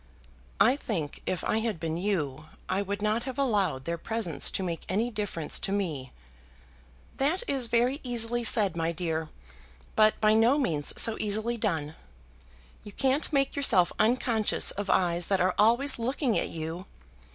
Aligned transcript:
"I 0.59 0.77
think, 0.77 1.21
if 1.27 1.43
I 1.43 1.59
had 1.59 1.79
been 1.79 1.95
you, 1.95 2.45
I 2.67 2.81
would 2.81 3.03
not 3.03 3.21
have 3.21 3.37
allowed 3.37 3.85
their 3.85 3.99
presence 3.99 4.49
to 4.49 4.63
make 4.63 4.81
any 4.89 5.11
difference 5.11 5.59
to 5.59 5.71
me." 5.71 6.11
"That 7.17 7.43
is 7.47 7.67
very 7.67 7.99
easily 8.01 8.43
said, 8.43 8.75
my 8.75 8.91
dear, 8.91 9.29
but 9.95 10.19
by 10.19 10.33
no 10.33 10.57
means 10.57 10.99
so 10.99 11.17
easily 11.19 11.55
done. 11.55 11.93
You 12.83 12.93
can't 12.93 13.31
make 13.31 13.55
yourself 13.55 13.93
unconscious 13.99 14.71
of 14.71 14.89
eyes 14.89 15.27
that 15.27 15.39
are 15.39 15.53
always 15.59 15.99
looking 15.99 16.35
at 16.35 16.49
you. 16.49 16.87